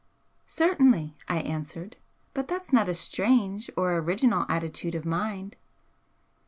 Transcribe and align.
"Certainly," 0.47 1.15
I 1.27 1.41
answered 1.41 1.97
"But 2.33 2.47
that's 2.47 2.73
not 2.73 2.89
a 2.89 2.95
'strange' 2.95 3.69
or 3.77 3.97
original 3.99 4.47
attitude 4.49 4.95
of 4.95 5.05
mind." 5.05 5.57